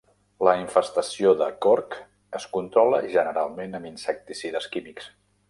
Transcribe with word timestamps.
La 0.45 0.53
infestació 0.59 1.33
de 1.41 1.49
corc 1.65 1.97
es 2.39 2.47
controla 2.57 3.03
generalment 3.17 3.79
amb 3.81 3.91
insecticides 3.93 4.71
químics. 4.79 5.13